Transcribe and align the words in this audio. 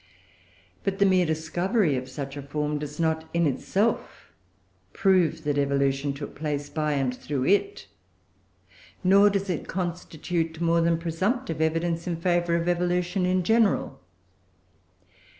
But 0.83 0.97
the 0.97 1.05
mere 1.05 1.27
discovery 1.27 1.95
of 1.95 2.09
such 2.09 2.35
a 2.35 2.41
form 2.41 2.79
does 2.79 2.99
not, 2.99 3.29
in 3.35 3.45
itself, 3.45 4.31
prove 4.93 5.43
that 5.43 5.59
evolution 5.59 6.11
took 6.11 6.33
place 6.33 6.71
by 6.71 6.93
and 6.93 7.15
through 7.15 7.45
it, 7.45 7.85
nor 9.03 9.29
does 9.29 9.47
it 9.47 9.67
constitute 9.67 10.59
more 10.59 10.81
than 10.81 10.97
presumptive 10.97 11.61
evidence 11.61 12.07
in 12.07 12.15
favour 12.15 12.55
of 12.55 12.67
evolution 12.67 13.27
in 13.27 13.43
general. 13.43 13.99